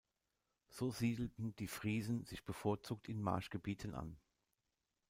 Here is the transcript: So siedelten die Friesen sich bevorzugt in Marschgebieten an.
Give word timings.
So 0.67 0.89
siedelten 0.91 1.55
die 1.57 1.67
Friesen 1.67 2.25
sich 2.25 2.43
bevorzugt 2.43 3.07
in 3.07 3.21
Marschgebieten 3.21 3.93
an. 3.93 4.17